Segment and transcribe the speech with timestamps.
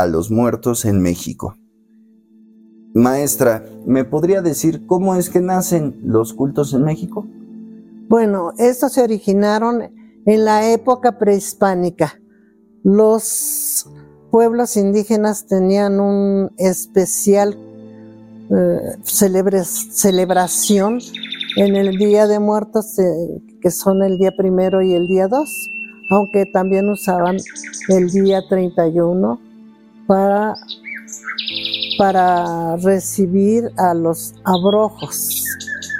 [0.00, 1.54] a los muertos en México.
[2.94, 7.26] Maestra, ¿me podría decir cómo es que nacen los cultos en México?
[8.08, 9.82] Bueno, estos se originaron
[10.26, 12.14] en la época prehispánica.
[12.82, 13.88] Los
[14.32, 17.56] pueblos indígenas tenían un especial
[18.50, 20.98] eh, celebración
[21.56, 25.48] en el Día de Muertos, eh, que son el día primero y el día dos,
[26.10, 27.36] aunque también usaban
[27.88, 29.49] el día 31
[30.10, 30.56] para,
[31.96, 35.44] para recibir a los abrojos.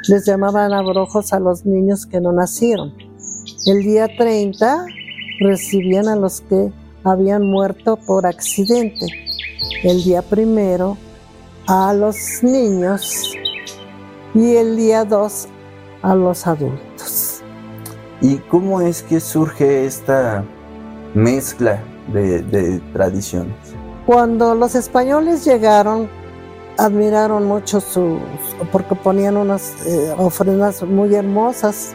[0.09, 2.93] Les llamaban abrojos a los niños que no nacieron.
[3.67, 4.85] El día 30
[5.39, 6.73] recibían a los que
[7.05, 9.07] habían muerto por accidente.
[9.85, 10.97] El día primero
[11.69, 13.33] a los niños
[14.35, 15.47] y el día 2
[16.03, 17.43] a los adultos.
[18.21, 20.45] ¿Y cómo es que surge esta
[21.15, 21.81] mezcla
[22.13, 23.80] de, tradiciones?
[24.11, 26.11] Cuando los españoles llegaron,
[26.77, 28.19] admiraron mucho sus,
[28.73, 31.93] porque ponían unas eh, ofrendas muy hermosas,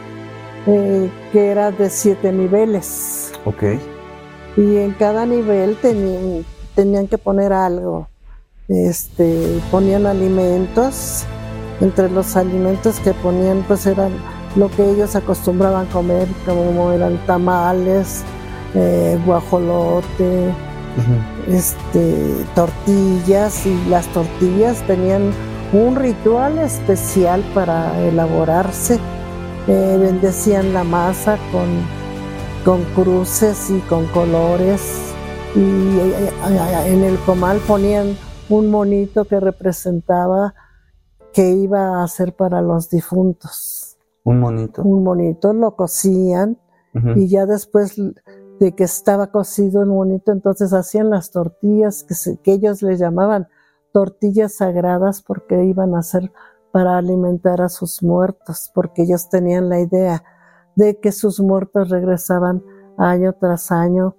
[0.66, 3.32] eh, que eran de siete niveles.
[3.44, 3.64] Ok.
[4.56, 8.08] Y en cada nivel tenían, tenían que poner algo.
[8.66, 11.24] Este, ponían alimentos,
[11.82, 14.12] entre los alimentos que ponían, pues eran
[14.56, 18.22] lo que ellos acostumbraban comer, como eran tamales,
[18.74, 20.54] eh, guajolote,
[21.48, 25.32] este, tortillas y las tortillas tenían
[25.72, 28.98] un ritual especial para elaborarse.
[29.68, 31.66] Eh, bendecían la masa con,
[32.64, 35.12] con cruces y con colores
[35.56, 36.30] y eh,
[36.86, 38.16] en el comal ponían
[38.48, 40.54] un monito que representaba
[41.32, 43.96] que iba a ser para los difuntos.
[44.24, 44.82] Un monito.
[44.82, 46.58] Un monito, lo cocían
[47.14, 48.00] y ya después
[48.58, 53.48] de que estaba cocido el monito, entonces hacían las tortillas que, que ellos le llamaban
[53.92, 56.32] tortillas sagradas porque iban a ser
[56.72, 60.22] para alimentar a sus muertos, porque ellos tenían la idea
[60.74, 62.62] de que sus muertos regresaban
[62.98, 64.16] año tras año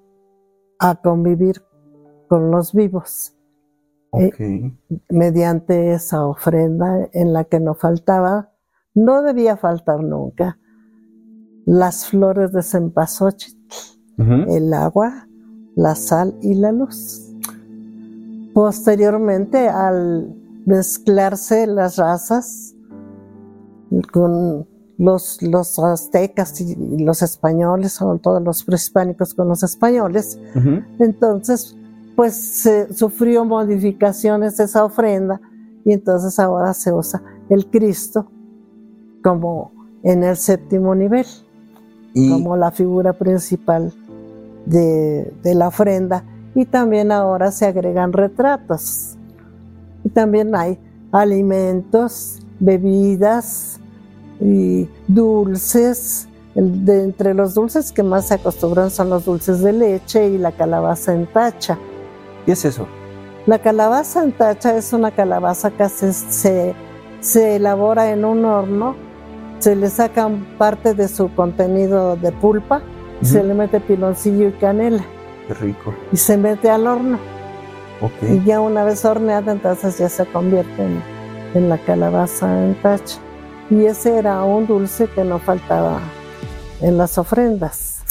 [0.79, 1.63] a convivir
[2.27, 3.33] con los vivos.
[4.13, 4.75] Eh,
[5.09, 8.51] mediante esa ofrenda en la que no faltaba,
[8.95, 10.57] no debía faltar nunca,
[11.65, 13.56] las flores de cempasúchil
[14.17, 15.27] el agua,
[15.75, 17.33] la sal y la luz.
[18.53, 20.35] Posteriormente, al
[20.65, 22.75] mezclarse las razas
[24.11, 24.67] con
[24.97, 30.39] los, los aztecas y los españoles, son todos los prehispánicos con los españoles,
[30.99, 31.75] entonces
[32.15, 35.39] pues se sufrió modificaciones de esa ofrenda
[35.85, 38.29] y entonces ahora se usa el Cristo
[39.23, 41.27] como en el séptimo nivel,
[42.13, 43.93] como la figura principal
[44.67, 46.23] de, la ofrenda
[46.55, 49.15] y también ahora se agregan retratos.
[50.03, 50.79] Y también hay
[51.11, 53.79] alimentos, bebidas
[54.39, 56.27] y dulces.
[56.55, 60.51] de entre los dulces que más se acostumbran son los dulces de leche y la
[60.51, 61.77] calabaza en tacha.
[62.45, 62.87] ¿Qué es eso?
[63.45, 66.73] La calabaza en tacha es una calabaza que se,
[67.19, 68.95] se elabora en un horno,
[69.59, 72.81] se le sacan parte de su contenido de pulpa
[73.21, 75.03] se le mete piloncillo y canela.
[75.47, 75.93] Qué rico.
[76.11, 77.19] Y se mete al horno.
[78.01, 78.37] Okay.
[78.37, 80.85] Y ya una vez horneada, entonces ya se convierte
[81.53, 83.17] en, la calabaza en tacha.
[83.69, 85.99] Y ese era un dulce que no faltaba
[86.81, 88.03] en las ofrendas,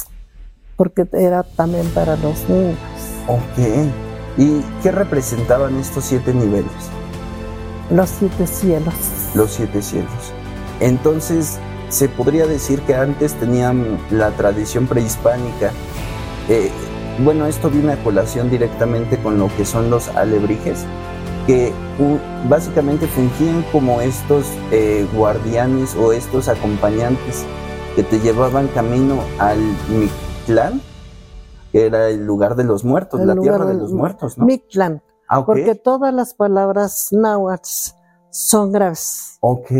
[0.76, 2.76] porque era también para los niños.
[3.28, 3.88] Ok.
[4.38, 6.90] ¿Y qué representaban estos siete niveles?
[7.90, 8.94] Los siete cielos.
[9.34, 10.32] Los siete cielos.
[10.80, 15.72] Entonces, se podría decir que antes tenían la tradición prehispánica.
[16.48, 16.70] Eh,
[17.24, 20.84] bueno, esto viene a colación directamente con lo que son los alebrijes,
[21.46, 21.72] que
[22.48, 27.44] básicamente fungían como estos eh, guardianes o estos acompañantes
[27.94, 30.82] que te llevaban camino al Mictlán,
[31.72, 34.44] que era el lugar de los muertos, la tierra de los muertos, ¿no?
[34.44, 37.70] Mictlán, ah, porque todas las palabras náhuatl
[38.30, 39.38] son graves.
[39.40, 39.70] Ok.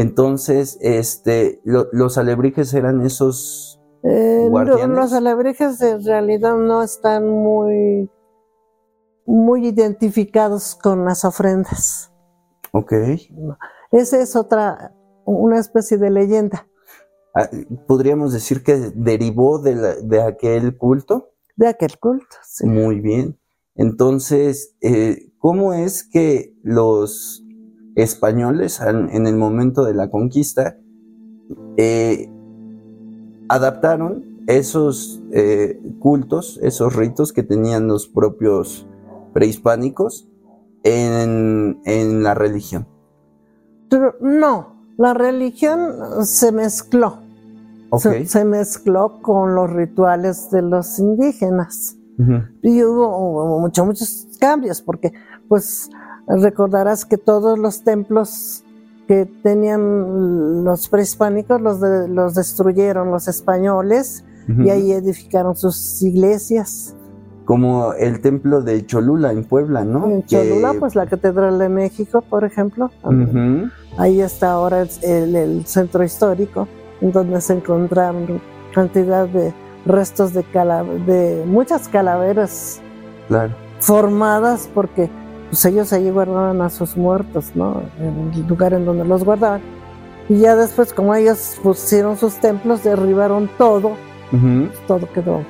[0.00, 4.96] Entonces, este, los alebrijes eran esos eh, guardianes.
[4.96, 8.08] los alebrijes en realidad no están muy
[9.26, 12.12] muy identificados con las ofrendas.
[12.72, 12.92] Ok.
[13.92, 14.94] Esa es otra,
[15.26, 16.66] una especie de leyenda.
[17.34, 17.48] Ah,
[17.86, 21.32] ¿Podríamos decir que derivó de, la- de aquel culto?
[21.56, 22.66] De aquel culto, sí.
[22.66, 23.38] Muy bien.
[23.74, 27.42] Entonces, eh, ¿cómo es que los
[28.02, 30.76] españoles en el momento de la conquista
[31.76, 32.30] eh,
[33.48, 38.86] adaptaron esos eh, cultos, esos ritos que tenían los propios
[39.32, 40.28] prehispánicos
[40.84, 42.86] en, en la religión?
[43.90, 47.18] Pero no, la religión se mezcló.
[47.98, 51.94] Se, se mezcló con los rituales de los indígenas.
[52.62, 55.12] Y hubo, hubo mucho- muchos cambios, porque
[55.48, 55.88] pues
[56.28, 58.64] recordarás que todos los templos
[59.06, 66.94] que tenían los prehispánicos los, de- los destruyeron los españoles y ahí edificaron sus iglesias.
[67.44, 70.06] Como el templo de Cholula en Puebla, ¿no?
[70.06, 72.90] En Que- Cholula, pues la Catedral de México, por ejemplo.
[73.98, 76.66] Ahí está ahora el, el- el centro histórico,
[77.00, 78.40] en donde se encontraron
[78.74, 79.52] cantidad de
[79.86, 82.80] restos de, cala- de muchas calaveras
[83.28, 83.54] Claro.
[83.80, 85.10] formadas porque
[85.50, 87.82] pues, ellos allí guardaban a sus muertos, ¿no?
[88.00, 89.60] En el lugar en donde los guardaban.
[90.28, 93.92] Y ya después, como ellos pusieron sus templos, derribaron todo,
[94.32, 94.68] Ujú.
[94.86, 95.40] todo quedó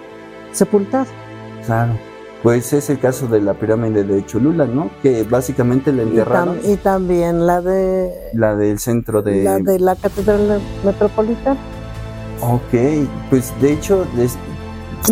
[0.53, 1.07] sepultado.
[1.67, 1.93] Claro.
[2.45, 4.91] Pues es el caso de la pirámide de Cholula, ¿no?
[5.03, 6.59] Que básicamente la Y, tam- enterraron.
[6.63, 9.43] y también la de La del centro de...
[9.43, 11.59] la de la Catedral Metropolitana
[12.41, 14.07] Ok, pues de hecho,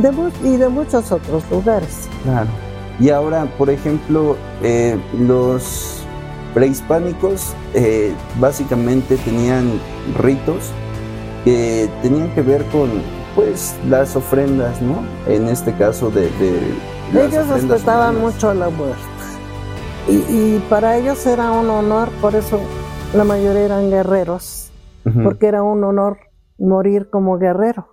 [0.01, 2.09] de mu- y de muchos otros lugares.
[2.23, 2.47] claro.
[2.99, 6.03] Y ahora, por ejemplo, eh, los
[6.55, 9.79] prehispánicos eh, básicamente tenían
[10.19, 10.73] ritos
[11.45, 12.89] que tenían que ver con,
[13.35, 15.05] pues, las ofrendas, ¿no?
[15.27, 16.31] En este caso de...
[17.13, 18.35] de Ellos respetaban humanas.
[18.35, 19.03] mucho la muerte.
[20.09, 22.61] Y, y para ellos era un honor, por eso
[23.15, 24.71] la mayoría eran guerreros,
[25.23, 26.19] porque era un honor
[26.59, 27.89] morir como guerrero,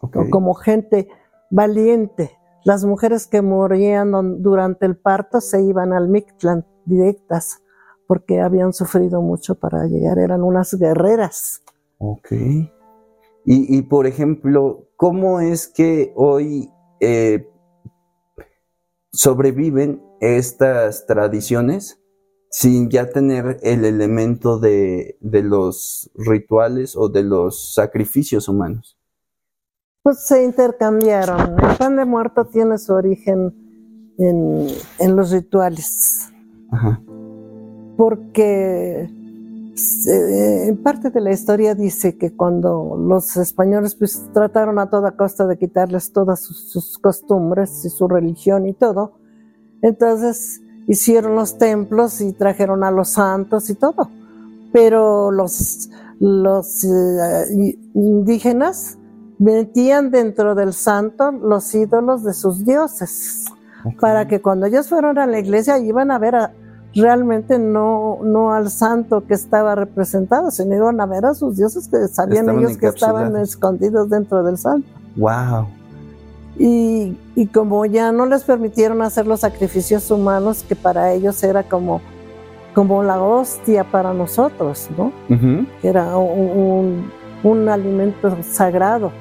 [0.00, 1.08] o como gente
[1.50, 2.37] valiente.
[2.64, 7.62] Las mujeres que morían durante el parto se iban al Mictlán directas,
[8.06, 11.62] porque habían sufrido mucho para llegar, eran unas guerreras.
[11.98, 12.32] Ok.
[12.32, 12.68] Y,
[13.44, 16.70] y, por ejemplo, ¿cómo es que hoy
[17.00, 17.48] eh,
[19.12, 22.02] sobreviven estas tradiciones
[22.50, 28.97] sin ya tener el elemento de, de los rituales o de los sacrificios humanos?
[30.08, 31.62] Pues se intercambiaron.
[31.62, 33.52] El pan de muerto tiene su origen
[34.16, 34.66] en,
[34.98, 36.30] en los rituales.
[36.70, 36.98] Ajá.
[37.98, 39.10] porque
[40.06, 45.46] en parte de la historia dice que cuando los españoles pues, trataron a toda costa
[45.46, 49.18] de quitarles todas sus, sus costumbres y su religión y todo,
[49.82, 54.08] entonces hicieron los templos y trajeron a los santos y todo,
[54.72, 58.98] pero los, los eh, indígenas
[59.38, 63.44] metían dentro del santo los ídolos de sus dioses
[64.00, 66.52] para que cuando ellos fueron a la iglesia iban a ver a-
[66.94, 71.86] realmente no, no al santo que estaba representado, sino iban a ver a sus dioses
[71.88, 74.88] que sabían Estaban ellos que estaban escondidos dentro del santo.
[75.16, 75.68] Wow.
[76.58, 81.62] Y, y como ya no les permitieron hacer los sacrificios humanos, que para ellos era
[81.62, 82.00] como,
[82.74, 85.12] como la hostia para nosotros, ¿no?
[85.84, 87.10] Era un, un-
[87.44, 89.12] un alimento sagrado,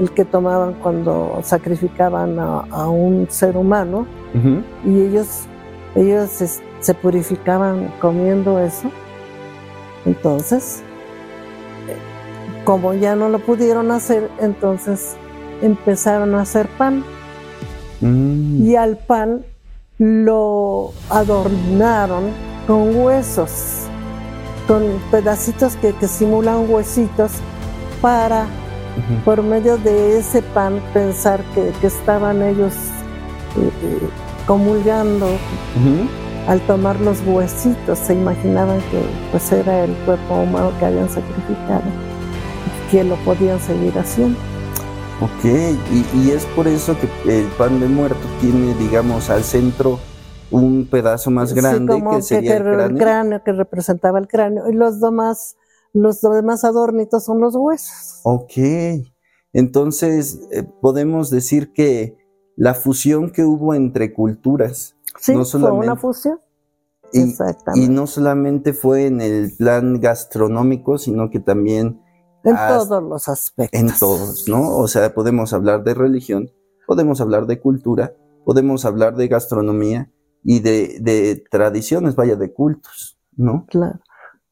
[0.00, 4.06] el que tomaban cuando sacrificaban a- a un ser humano.
[4.84, 5.44] y ellos,
[5.94, 6.30] ellos
[6.80, 8.90] se purificaban comiendo eso.
[10.04, 10.82] Entonces,
[12.64, 15.16] como ya no lo pudieron hacer, entonces
[15.62, 17.04] empezaron a hacer pan
[18.00, 19.44] Mm, y al pan
[19.98, 22.24] lo adornaron
[22.66, 23.84] con huesos,
[24.66, 27.30] con pedacitos que, que simulan huesitos
[28.02, 28.46] para
[29.24, 32.74] por medio de ese pan pensar que, que estaban ellos
[33.56, 34.08] eh, eh,
[34.46, 35.26] comulgando
[36.46, 41.82] al tomar los huesitos se imaginaban que pues era el cuerpo humano que habían sacrificado
[42.90, 44.38] que lo podían seguir haciendo.
[45.20, 47.08] Ok, y, y es por eso que
[47.40, 50.00] el pan de muerto tiene, digamos, al centro
[50.50, 53.42] un pedazo más Sí, grande como que sería el que cráneo.
[53.42, 55.56] que representaba el cráneo y los demás
[55.94, 58.52] los demás adornitos son los huesos Ok,
[59.52, 62.16] entonces eh, podemos decir que
[62.56, 66.40] la fusión que hubo entre culturas sí No fue solamente- una fusión
[67.12, 72.00] y, exactamente y no solamente fue en el plan gastronómico, sino que también
[72.44, 74.76] en todos los aspectos en todos, ¿no?
[74.76, 76.50] O sea, podemos hablar de religión,
[76.86, 80.10] podemos hablar de cultura podemos hablar de gastronomía
[80.42, 83.64] y de, de tradiciones, vaya, de cultos, ¿no?
[83.68, 83.98] Claro.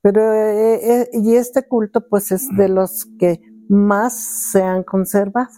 [0.03, 5.49] Pero, eh, eh, y este culto, pues, es de los que más se han conservado.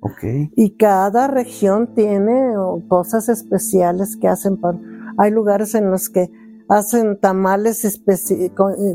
[0.00, 0.22] Ok.
[0.54, 2.52] Y cada región tiene
[2.88, 4.58] cosas especiales que hacen.
[5.18, 6.30] Hay lugares en los que
[6.68, 8.52] hacen tamales eh,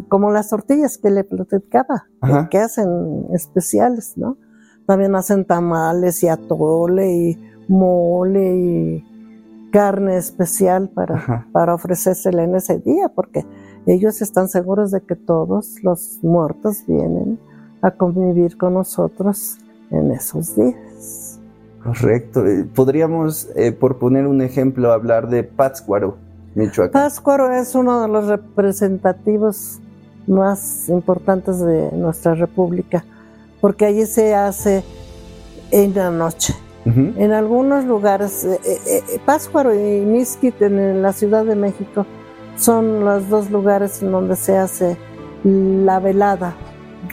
[0.07, 2.49] como las tortillas que le platicaba, que, Ajá.
[2.49, 4.37] que hacen especiales, ¿no?
[4.85, 11.47] También hacen tamales y atole y mole y carne especial para, Ajá.
[11.51, 13.43] para ofrecérsela en ese día, porque
[13.85, 17.39] ellos están seguros de que todos los muertos vienen
[17.81, 19.57] a convivir con nosotros
[19.91, 21.39] en esos días.
[21.83, 22.45] Correcto.
[22.45, 26.17] Eh, Podríamos, eh, por poner un ejemplo, hablar de Pátzcuaro,
[26.55, 27.03] Michoacán.
[27.03, 29.79] Pátzcuaro es uno de los representativos
[30.27, 33.03] más importantes de nuestra república,
[33.59, 34.83] porque allí se hace
[35.71, 36.55] en la noche.
[36.85, 37.13] Ujú.
[37.17, 42.05] En algunos lugares, eh, eh, Pátzcuaro y Mixquit en la Ciudad de México
[42.55, 44.97] son los dos lugares en donde se hace
[45.43, 46.55] la velada,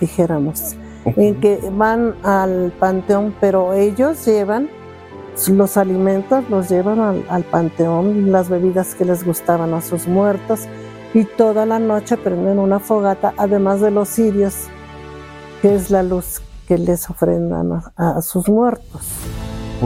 [0.00, 4.68] dijéramos, en que van al panteón, pero ellos llevan
[5.48, 10.60] los alimentos, los llevan al, al panteón, las bebidas que les gustaban a sus muertos,
[11.14, 14.66] y toda la noche prenden una fogata, además de los cirios,
[15.62, 19.08] que es la luz que les ofrendan a, a sus muertos.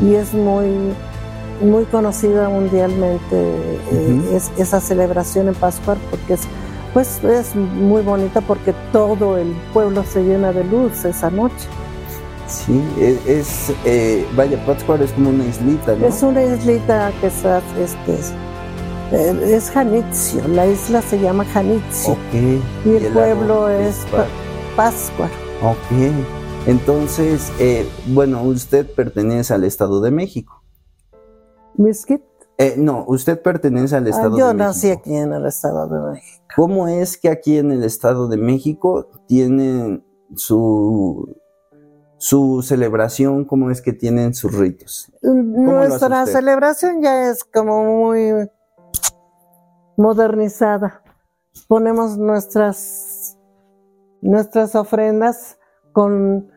[0.02, 0.92] Y es muy,
[1.62, 3.20] muy conocida mundialmente
[3.92, 6.40] eh, es- esa celebración en Pascua, porque es,
[6.92, 11.66] pues, es muy bonita porque todo el pueblo se llena de luz esa noche.
[12.46, 16.06] Sí, e- es, eh, vaya, Pátzcuaro es como una islita, ¿no?
[16.06, 18.32] Es una islita que es, este, es,
[19.12, 22.34] eh, es Janitzio, la isla se llama Janitzio Ok.
[22.84, 23.96] y el pueblo es
[24.76, 25.32] Pátzcuaro.
[25.62, 26.12] Ok.
[26.66, 30.62] Entonces, eh, bueno, usted pertenece al Estado de México.
[31.76, 32.22] Mixquit.
[32.56, 35.00] Eh, no, usted pertenece al Ah, Estado yo de nací México.
[35.00, 36.44] aquí en el Estado de México.
[36.54, 40.04] ¿Cómo es que aquí en el Estado de México tienen
[40.36, 41.36] su,
[42.16, 43.44] su celebración?
[43.44, 45.10] ¿Cómo es que tienen sus ritos?
[45.16, 48.48] hace Nuestra celebración ya es como muy
[49.96, 51.02] modernizada.
[51.68, 53.36] Ponemos nuestras,
[54.20, 55.58] nuestras ofrendas
[55.92, 56.50] con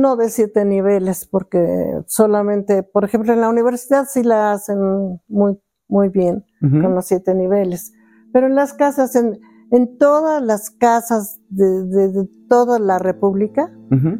[0.00, 5.58] no de siete niveles, porque solamente, por ejemplo, en la universidad sí la hacen muy,
[5.88, 7.92] muy bien con los siete niveles.
[8.32, 9.38] Pero en las casas, en,
[9.70, 13.70] en todas las casas de, de- de toda la República,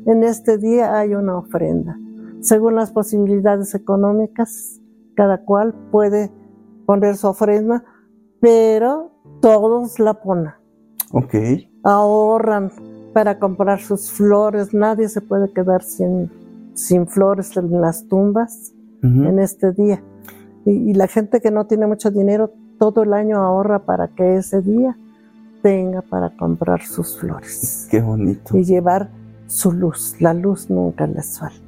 [0.06, 1.96] en este día hay una ofrenda.
[2.40, 4.80] Según las posibilidades económicas,
[5.16, 6.30] cada cual puede
[6.86, 7.84] poner su ofrenda,
[8.40, 10.52] pero todos la ponen.
[11.12, 11.34] Ok.
[11.82, 12.70] Ahorran
[13.14, 14.74] para comprar sus flores.
[14.74, 16.30] Nadie se puede quedar sin,
[16.74, 19.24] sin flores en las tumbas Ujú.
[19.24, 20.02] en este día.
[20.66, 24.36] Y, y la gente que no tiene mucho dinero, todo el año ahorra para que
[24.36, 24.98] ese día
[25.62, 28.56] tenga para comprar sus flores Qué bonito.
[28.58, 29.08] y llevar
[29.46, 30.16] su luz.
[30.20, 31.58] La luz nunca les falta.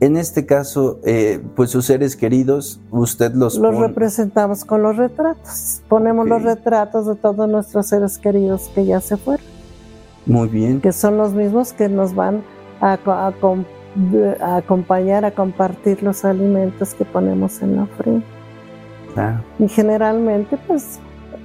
[0.00, 5.80] En este caso, eh, pues sus seres queridos, usted los, Los representamos con los retratos.
[5.88, 9.46] Ponemos los retratos de todos nuestros seres queridos que ya se fueron,
[10.26, 10.80] Muy bien.
[10.80, 12.42] que son los mismos que nos van
[12.80, 13.32] a, a
[14.40, 18.24] a acompañar a compartir los alimentos que ponemos en la ofrenda.
[19.14, 19.40] Claro.
[19.58, 20.98] Y generalmente, pues,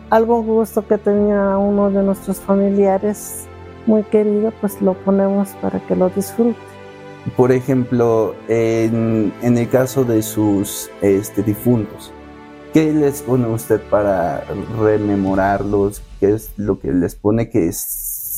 [0.09, 3.45] algún gusto que tenía uno de nuestros familiares
[3.85, 6.57] muy querido, pues lo ponemos para que lo disfrute.
[7.35, 12.13] Por ejemplo, en, en el caso de sus este, difuntos,
[12.73, 14.45] ¿qué les pone usted para
[14.79, 16.01] rememorarlos?
[16.21, 17.67] ¿Qué es lo que les pone que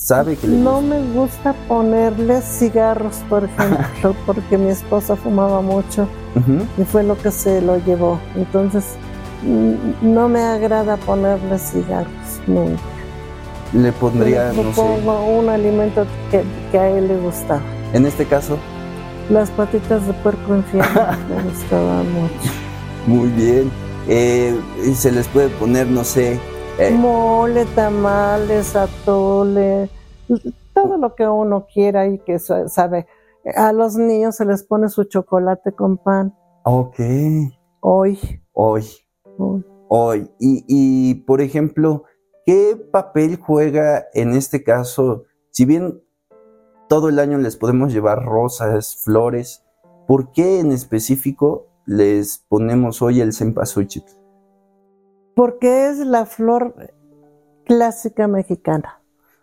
[0.10, 0.96] sabe que No gusta?
[0.96, 6.66] me gusta ponerles cigarros, por ejemplo, porque mi esposa fumaba mucho Ujú.
[6.82, 8.20] y fue lo que se lo llevó.
[8.36, 8.84] Entonces,
[9.44, 12.82] mm, no me agrada ponerles cigarros nunca.
[13.74, 17.62] Le pondría, Le no sé, pongo un alimento que, que a él le gustaba.
[17.94, 18.58] en este caso,
[19.30, 22.50] Las patitas de puerco infierno me gustaban mucho.
[23.06, 23.70] muy bien.
[24.08, 26.40] Eh, y se les puede poner, no sé,
[26.80, 29.88] eh, Mole, tamales, atole,
[30.74, 33.08] todo lo que uno quiera y que sa- sabe.
[33.56, 36.36] A los niños se les pone su chocolate con pan.
[36.66, 37.00] ok,
[37.82, 38.20] Hoy,
[38.52, 38.86] hoy,
[39.38, 39.66] hoy.
[39.88, 40.32] hoy.
[40.40, 42.04] Y, y, por ejemplo,
[42.46, 45.24] ¿qué papel juega en este caso?
[45.52, 46.02] Si bien
[46.90, 49.64] todo el año les podemos llevar rosas, flores,
[50.08, 54.04] ¿por qué en específico les ponemos hoy el cempasúchil?
[55.36, 56.76] porque es la flor
[57.64, 58.99] clásica mexicana.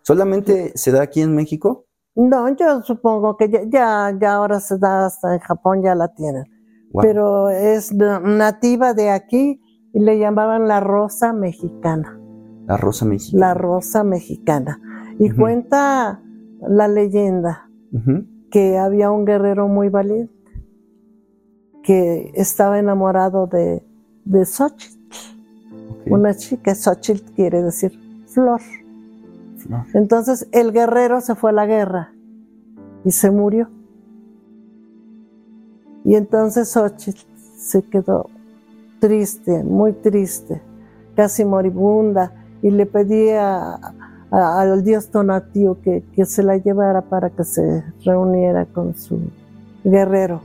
[0.06, 1.86] ¿Solamente se da aquí en México?
[2.14, 6.14] No, yo supongo que ya, ya, ya ahora se da hasta en Japón, ya la
[6.14, 6.44] tienen.
[7.02, 9.60] pero es nativa de aquí
[9.92, 12.16] y le llamaban la rosa mexicana.
[12.68, 13.46] La rosa mexicana.
[13.48, 14.80] La rosa mexicana.
[15.18, 16.22] Y cuenta
[16.60, 17.68] la leyenda
[18.52, 20.32] que había un guerrero muy valiente
[21.82, 23.84] que estaba enamorado de,
[24.24, 25.00] de Xochitl.
[26.08, 27.92] Una chica, Xochitl quiere decir
[28.28, 28.60] flor.
[29.94, 32.12] Entonces el guerrero se fue a la guerra
[33.04, 33.68] y se murió.
[36.04, 37.20] Y entonces Xochitl
[37.56, 38.30] se quedó
[39.00, 40.62] triste, muy triste,
[41.14, 42.32] casi moribunda,
[42.62, 43.78] y le pedía
[44.30, 49.18] al dios Tonatio que, que se la llevara para que se reuniera con su
[49.84, 50.40] guerrero.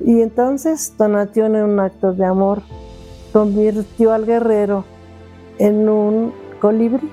[0.00, 2.62] Y entonces Tonatio en un acto de amor
[3.32, 4.84] convirtió al guerrero
[5.58, 7.10] en un colibrí.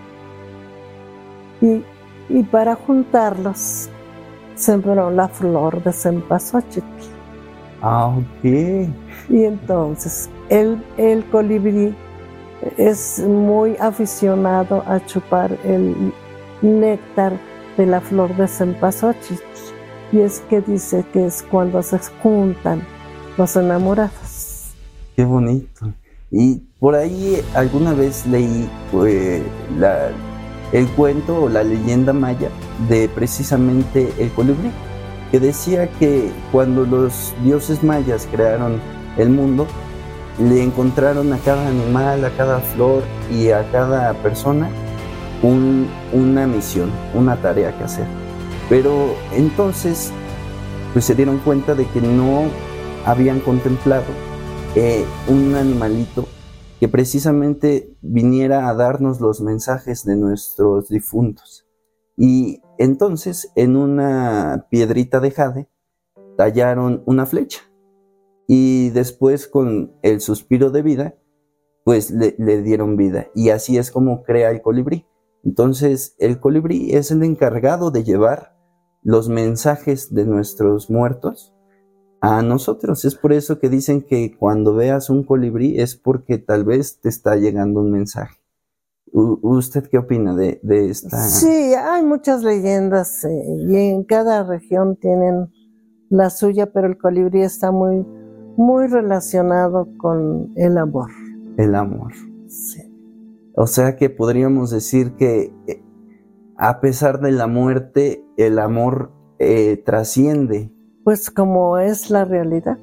[1.62, 1.84] Y,
[2.30, 3.90] y para juntarlos
[4.56, 6.84] sembró la flor de cempasúchil.
[7.82, 8.44] Ah, ok.
[8.44, 11.96] Y entonces el, el colibrí
[12.78, 16.14] es muy aficionado a chupar el
[16.62, 17.34] néctar
[17.78, 19.40] de la flor de cempasúchil.
[20.12, 22.82] Y es que dice que es cuando se juntan
[23.38, 24.74] los enamorados.
[25.16, 25.94] Qué bonito.
[26.32, 28.70] Y por ahí alguna vez leí
[29.06, 29.44] eh,
[30.72, 32.50] el cuento o la leyenda maya
[32.88, 34.72] de precisamente el colibrí,
[35.32, 38.80] que decía que cuando los dioses mayas crearon
[39.18, 39.68] el mundo,
[40.40, 44.70] le encontraron a cada animal, a cada flor y a cada persona
[45.42, 48.06] una misión, una tarea que hacer.
[48.70, 50.12] Pero entonces
[50.94, 52.46] pues se dieron cuenta de que no
[53.06, 54.06] habían contemplado
[54.76, 56.28] eh, un animalito
[56.80, 61.68] que precisamente viniera a darnos los mensajes de nuestros difuntos.
[62.16, 65.70] Y entonces en una piedrita de jade
[66.38, 67.62] tallaron una flecha
[68.48, 71.16] y después con el suspiro de vida,
[71.84, 73.28] pues le, le, dieron vida.
[73.36, 75.06] Y así es como crea el colibrí.
[75.44, 78.58] Entonces el colibrí es el encargado de llevar
[79.02, 81.54] los mensajes de nuestros muertos
[82.22, 83.06] a nosotros.
[83.06, 87.10] Es por eso que dicen que cuando veas un colibrí es porque tal vez te
[87.10, 88.38] está llegando un mensaje.
[89.12, 91.18] ¿Usted qué opina de, esta?
[91.18, 95.52] Sí, hay muchas leyendas eh, y en cada región tienen
[96.10, 98.06] la suya, pero el colibrí está muy,
[98.56, 101.10] muy relacionado con el amor.
[101.58, 102.14] El amor.
[102.48, 102.84] Sí.
[103.56, 105.82] O sea que podríamos decir que eh,
[106.56, 110.72] a pesar de la muerte, el amor eh, trasciende
[111.04, 112.78] pues como es la realidad.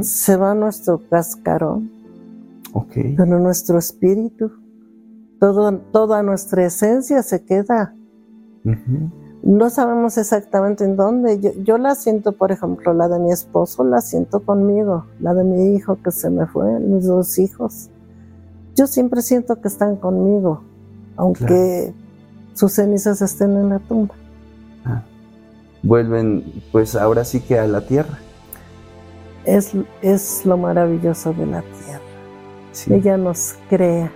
[0.00, 1.90] Se va nuestro cascarón,
[2.94, 4.52] pero nuestro espíritu,
[5.40, 7.92] todo, toda nuestra esencia se queda.
[9.42, 11.40] No sabemos exactamente en dónde.
[11.40, 15.42] Yo, yo, la siento, por ejemplo, la de mi esposo, la siento conmigo, la de
[15.42, 17.90] mi hijo que se me fue, mis dos hijos.
[18.76, 20.62] Yo siempre siento que están conmigo,
[21.16, 21.92] aunque
[22.54, 24.14] sus cenizas estén en la tumba
[25.86, 28.18] vuelven pues ahora sí que a la tierra.
[29.44, 29.72] Es,
[30.02, 32.00] es lo maravilloso de la tierra.
[32.90, 34.10] Ella nos crea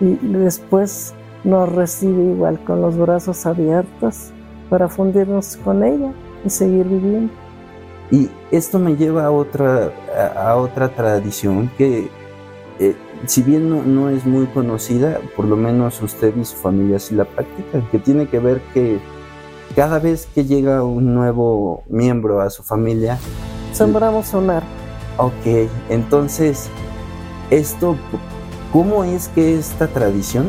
[0.00, 4.30] y después nos recibe igual con los brazos abiertos
[4.68, 6.12] para fundirnos con ella
[6.44, 7.32] y seguir viviendo.
[8.10, 9.92] Y esto me lleva a otra,
[10.36, 12.08] a, otra tradición que,
[12.80, 12.94] eh,
[13.26, 17.14] si bien no, no, es muy conocida, por lo menos usted y su familia sí
[17.14, 18.98] la practican, que tiene que ver que
[19.74, 23.18] cada vez que llega un nuevo miembro a su familia,
[23.72, 24.68] sembramos un árbol.
[25.18, 26.68] Ok, entonces,
[27.50, 27.96] esto,
[28.72, 30.46] ¿cómo es que esta tradición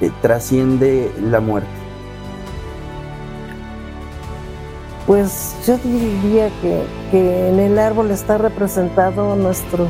[0.00, 1.68] eh, trasciende la muerte?
[5.06, 9.88] Pues yo diría que, que, en el árbol está representado nuestro,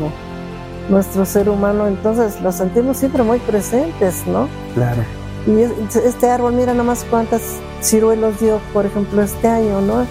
[0.89, 4.49] nuestro ser humano, entonces lo sentimos siempre muy presentes, ¿no?
[4.75, 5.03] Claro.
[5.47, 5.61] Y
[5.99, 7.43] este árbol, mira nomás cuántas
[7.83, 10.07] ciruelos dio, por ejemplo, este año, ¿no?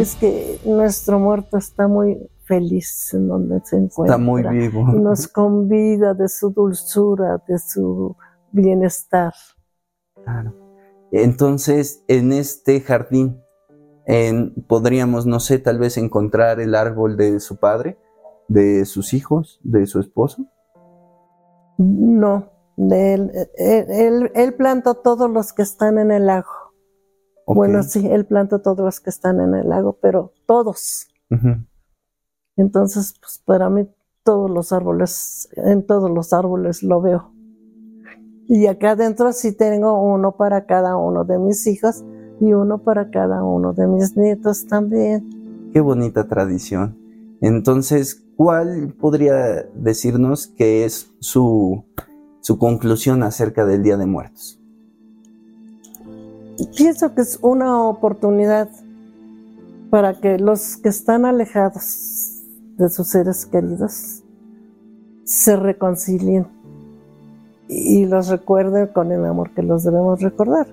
[0.00, 4.16] Es que nuestro muerto está muy feliz en donde se encuentra.
[4.16, 4.86] Está muy vivo.
[4.94, 8.16] Y nos convida de su dulzura, de su
[8.52, 9.34] bienestar.
[10.24, 10.54] Claro.
[11.12, 13.40] Entonces, en este jardín,
[14.06, 17.98] en, podríamos, no sé, tal vez encontrar el árbol de su padre,
[18.48, 20.46] de sus hijos, de su esposo.
[21.76, 26.28] No, él, él, él, plantó todos los que están en el
[27.54, 31.08] Bueno, sí, él plantó todos los que están en el lago, pero todos.
[32.56, 33.88] Entonces, pues para mí
[34.22, 37.32] todos los árboles, en todos los árboles lo veo.
[38.46, 42.04] Y acá adentro sí tengo uno para cada uno de mis hijos
[42.40, 45.70] y uno para cada uno de mis nietos también.
[45.72, 46.96] Qué bonita tradición.
[47.40, 51.84] Entonces, ¿cuál podría decirnos que es su,
[52.40, 54.57] su conclusión acerca del Día de Muertos?
[56.66, 58.68] Pienso que es una oportunidad
[59.90, 62.42] para que los que están alejados
[62.76, 64.22] de sus seres queridos
[65.24, 66.46] se reconcilien
[67.68, 70.66] y los recuerden con el amor que los debemos recordar.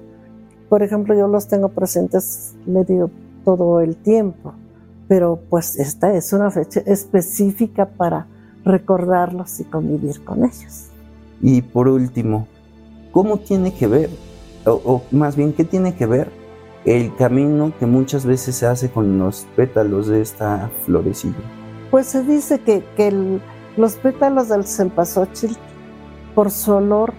[0.69, 3.09] Por ejemplo, yo los tengo presentes, le digo,
[3.43, 4.53] todo el tiempo,
[5.07, 8.27] pero pues esta es una fecha específica para
[8.63, 10.87] recordarlos y convivir con ellos.
[11.41, 12.47] Y por último,
[13.11, 14.09] ¿cómo tiene que ver,
[14.65, 16.31] o, más bien, qué tiene que ver
[16.85, 21.35] el camino que muchas veces se hace con los pétalos de esta florecilla?
[21.91, 23.39] Pues se dice que,
[23.77, 25.57] los pétalos del cempasúchil,
[26.33, 27.13] por su olor,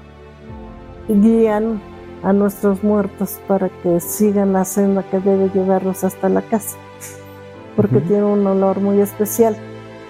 [1.09, 1.81] guían
[2.23, 6.77] a nuestros muertos para que sigan la senda que debe llevarlos hasta la casa,
[7.77, 9.57] porque tiene un olor muy especial.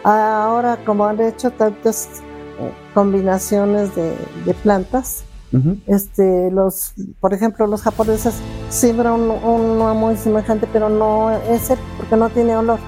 [0.04, 2.22] Ahora, como han hecho tantas
[2.60, 4.14] eh, combinaciones de,
[4.62, 5.24] plantas,
[5.86, 8.34] este, los, por ejemplo, los japoneses
[8.68, 12.78] siembran uno muy semejante, pero no es él, porque no tiene olor.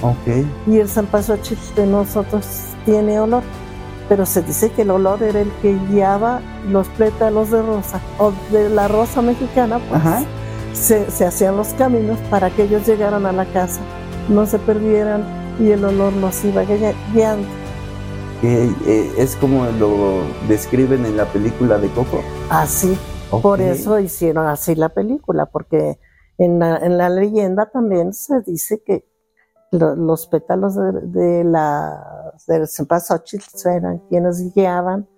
[0.00, 0.46] Okay.
[0.66, 2.46] Y el cempasúchil de nosotros
[2.84, 3.42] tiene olor
[4.08, 8.32] pero se dice que el olor era el que guiaba los pétalos de rosa o
[8.50, 10.02] de la rosa mexicana, pues
[11.12, 13.80] se, hacían los caminos para que ellos llegaran a la casa,
[14.28, 15.24] no se perdieran
[15.58, 16.62] y el olor los iba
[17.12, 17.46] guiando.
[18.42, 22.22] Eh, es como lo describen en la película de Coco.
[22.50, 22.98] Así,
[23.30, 25.98] por eso hicieron así la película, porque
[26.38, 29.06] en en la leyenda también se dice que
[29.78, 35.08] los pétalos de, la del cempasúchil eran quienes guiaban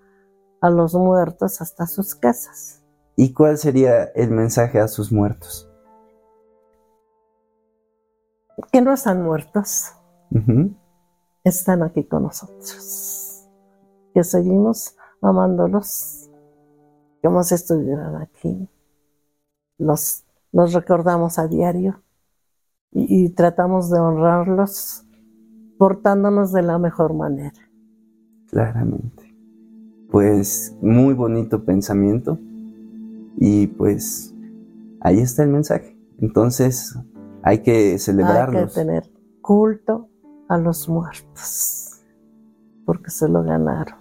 [0.61, 2.83] a los muertos hasta sus casas.
[3.17, 5.71] ¿Y cuál sería el mensaje a sus muertos?
[8.73, 9.93] Que no están muertos,
[11.49, 13.47] están aquí con nosotros,
[14.13, 16.29] que seguimos amándolos
[17.23, 18.69] como si estuvieran aquí.
[19.79, 22.03] Los, los recordamos a diario
[22.93, 25.05] y, tratamos de honrarlos
[25.79, 27.71] portándonos de la mejor manera.
[28.49, 29.35] Claramente.
[30.11, 32.39] Pues muy bonito pensamiento
[33.37, 34.35] y pues
[35.01, 35.97] ahí está el mensaje.
[36.19, 36.99] Entonces
[37.43, 38.63] hay que celebrarlos.
[38.63, 39.11] Hay que tener
[39.43, 40.09] culto
[40.49, 42.01] a los muertos
[42.85, 43.99] porque se lo ganaron.